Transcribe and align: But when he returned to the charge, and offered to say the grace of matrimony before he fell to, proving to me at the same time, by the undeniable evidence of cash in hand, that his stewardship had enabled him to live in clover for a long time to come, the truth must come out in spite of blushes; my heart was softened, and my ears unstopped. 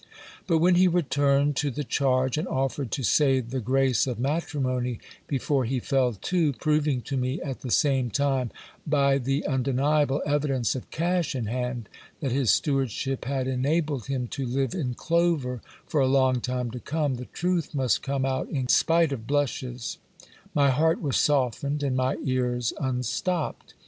But 0.47 0.57
when 0.57 0.73
he 0.73 0.87
returned 0.87 1.55
to 1.57 1.69
the 1.69 1.83
charge, 1.83 2.35
and 2.35 2.47
offered 2.47 2.89
to 2.93 3.03
say 3.03 3.39
the 3.39 3.59
grace 3.59 4.07
of 4.07 4.17
matrimony 4.17 4.99
before 5.27 5.63
he 5.63 5.79
fell 5.79 6.13
to, 6.13 6.53
proving 6.53 7.03
to 7.03 7.15
me 7.17 7.39
at 7.43 7.61
the 7.61 7.69
same 7.69 8.09
time, 8.09 8.49
by 8.87 9.19
the 9.19 9.45
undeniable 9.45 10.23
evidence 10.25 10.73
of 10.73 10.89
cash 10.89 11.35
in 11.35 11.45
hand, 11.45 11.87
that 12.19 12.31
his 12.31 12.49
stewardship 12.51 13.25
had 13.25 13.47
enabled 13.47 14.07
him 14.07 14.25
to 14.29 14.43
live 14.43 14.73
in 14.73 14.95
clover 14.95 15.61
for 15.85 16.01
a 16.01 16.07
long 16.07 16.39
time 16.41 16.71
to 16.71 16.79
come, 16.79 17.17
the 17.17 17.25
truth 17.25 17.75
must 17.75 18.01
come 18.01 18.25
out 18.25 18.49
in 18.49 18.69
spite 18.69 19.11
of 19.11 19.27
blushes; 19.27 19.99
my 20.55 20.71
heart 20.71 20.99
was 20.99 21.15
softened, 21.15 21.83
and 21.83 21.95
my 21.95 22.15
ears 22.23 22.73
unstopped. 22.81 23.75